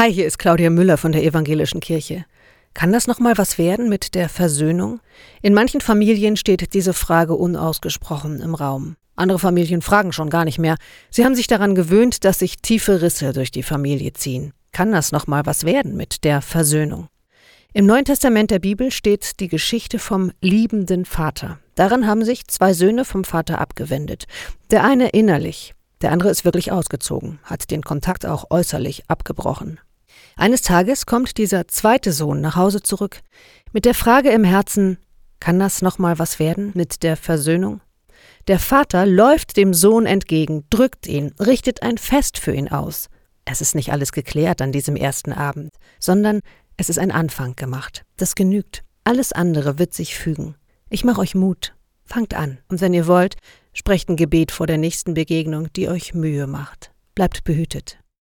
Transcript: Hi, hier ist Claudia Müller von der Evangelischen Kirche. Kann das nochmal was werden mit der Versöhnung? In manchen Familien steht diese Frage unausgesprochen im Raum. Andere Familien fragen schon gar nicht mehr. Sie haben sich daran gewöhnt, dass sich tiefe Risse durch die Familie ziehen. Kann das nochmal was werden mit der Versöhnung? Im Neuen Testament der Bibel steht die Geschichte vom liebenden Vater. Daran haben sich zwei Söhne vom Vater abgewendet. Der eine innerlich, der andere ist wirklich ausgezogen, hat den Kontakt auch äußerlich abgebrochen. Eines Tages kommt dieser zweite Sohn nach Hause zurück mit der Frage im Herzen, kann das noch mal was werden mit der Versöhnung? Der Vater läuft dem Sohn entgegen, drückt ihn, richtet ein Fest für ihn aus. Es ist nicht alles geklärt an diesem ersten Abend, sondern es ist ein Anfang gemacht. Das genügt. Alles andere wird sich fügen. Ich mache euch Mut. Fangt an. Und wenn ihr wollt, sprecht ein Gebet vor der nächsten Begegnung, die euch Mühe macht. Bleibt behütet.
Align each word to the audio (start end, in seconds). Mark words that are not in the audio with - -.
Hi, 0.00 0.10
hier 0.10 0.26
ist 0.26 0.38
Claudia 0.38 0.70
Müller 0.70 0.96
von 0.96 1.12
der 1.12 1.24
Evangelischen 1.24 1.80
Kirche. 1.80 2.24
Kann 2.72 2.90
das 2.90 3.06
nochmal 3.06 3.36
was 3.36 3.58
werden 3.58 3.90
mit 3.90 4.14
der 4.14 4.30
Versöhnung? 4.30 5.00
In 5.42 5.52
manchen 5.52 5.82
Familien 5.82 6.38
steht 6.38 6.72
diese 6.72 6.94
Frage 6.94 7.34
unausgesprochen 7.34 8.40
im 8.40 8.54
Raum. 8.54 8.96
Andere 9.14 9.38
Familien 9.38 9.82
fragen 9.82 10.12
schon 10.12 10.30
gar 10.30 10.46
nicht 10.46 10.58
mehr. 10.58 10.76
Sie 11.10 11.22
haben 11.24 11.34
sich 11.34 11.48
daran 11.48 11.74
gewöhnt, 11.74 12.24
dass 12.24 12.38
sich 12.38 12.62
tiefe 12.62 13.02
Risse 13.02 13.34
durch 13.34 13.50
die 13.50 13.62
Familie 13.62 14.14
ziehen. 14.14 14.54
Kann 14.72 14.90
das 14.90 15.12
nochmal 15.12 15.44
was 15.44 15.64
werden 15.64 15.98
mit 15.98 16.24
der 16.24 16.40
Versöhnung? 16.40 17.08
Im 17.74 17.84
Neuen 17.84 18.06
Testament 18.06 18.50
der 18.50 18.60
Bibel 18.60 18.92
steht 18.92 19.38
die 19.38 19.48
Geschichte 19.48 19.98
vom 19.98 20.32
liebenden 20.40 21.04
Vater. 21.04 21.58
Daran 21.74 22.06
haben 22.06 22.24
sich 22.24 22.46
zwei 22.46 22.72
Söhne 22.72 23.04
vom 23.04 23.24
Vater 23.24 23.60
abgewendet. 23.60 24.24
Der 24.70 24.82
eine 24.82 25.10
innerlich, 25.10 25.74
der 26.00 26.12
andere 26.12 26.30
ist 26.30 26.44
wirklich 26.44 26.72
ausgezogen, 26.72 27.38
hat 27.42 27.70
den 27.70 27.82
Kontakt 27.82 28.26
auch 28.26 28.50
äußerlich 28.50 29.04
abgebrochen. 29.08 29.80
Eines 30.36 30.62
Tages 30.62 31.06
kommt 31.06 31.36
dieser 31.38 31.68
zweite 31.68 32.12
Sohn 32.12 32.40
nach 32.40 32.56
Hause 32.56 32.82
zurück 32.82 33.20
mit 33.72 33.84
der 33.84 33.94
Frage 33.94 34.30
im 34.30 34.44
Herzen, 34.44 34.98
kann 35.38 35.58
das 35.58 35.82
noch 35.82 35.98
mal 35.98 36.18
was 36.18 36.38
werden 36.38 36.72
mit 36.74 37.02
der 37.02 37.16
Versöhnung? 37.16 37.80
Der 38.46 38.58
Vater 38.58 39.06
läuft 39.06 39.56
dem 39.56 39.74
Sohn 39.74 40.06
entgegen, 40.06 40.64
drückt 40.70 41.06
ihn, 41.06 41.32
richtet 41.38 41.82
ein 41.82 41.98
Fest 41.98 42.38
für 42.38 42.52
ihn 42.52 42.68
aus. 42.68 43.08
Es 43.44 43.60
ist 43.60 43.74
nicht 43.74 43.92
alles 43.92 44.12
geklärt 44.12 44.60
an 44.60 44.72
diesem 44.72 44.96
ersten 44.96 45.32
Abend, 45.32 45.70
sondern 45.98 46.40
es 46.76 46.88
ist 46.88 46.98
ein 46.98 47.10
Anfang 47.10 47.56
gemacht. 47.56 48.04
Das 48.16 48.34
genügt. 48.34 48.82
Alles 49.04 49.32
andere 49.32 49.78
wird 49.78 49.94
sich 49.94 50.14
fügen. 50.14 50.56
Ich 50.88 51.04
mache 51.04 51.20
euch 51.20 51.34
Mut. 51.34 51.74
Fangt 52.10 52.34
an. 52.34 52.58
Und 52.68 52.80
wenn 52.80 52.92
ihr 52.92 53.06
wollt, 53.06 53.36
sprecht 53.72 54.08
ein 54.08 54.16
Gebet 54.16 54.50
vor 54.50 54.66
der 54.66 54.78
nächsten 54.78 55.14
Begegnung, 55.14 55.72
die 55.74 55.88
euch 55.88 56.12
Mühe 56.12 56.48
macht. 56.48 56.90
Bleibt 57.14 57.44
behütet. 57.44 57.99